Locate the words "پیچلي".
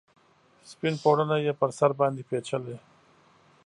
2.29-2.77